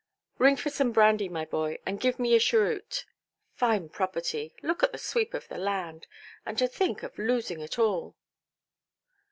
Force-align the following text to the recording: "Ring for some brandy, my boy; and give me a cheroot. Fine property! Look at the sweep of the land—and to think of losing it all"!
"Ring 0.39 0.55
for 0.55 0.71
some 0.71 0.91
brandy, 0.91 1.29
my 1.29 1.45
boy; 1.45 1.77
and 1.85 1.99
give 1.99 2.17
me 2.17 2.33
a 2.33 2.39
cheroot. 2.39 3.05
Fine 3.53 3.89
property! 3.89 4.55
Look 4.63 4.81
at 4.81 4.91
the 4.91 4.97
sweep 4.97 5.35
of 5.35 5.47
the 5.47 5.59
land—and 5.59 6.57
to 6.57 6.67
think 6.67 7.03
of 7.03 7.19
losing 7.19 7.61
it 7.61 7.77
all"! 7.77 8.15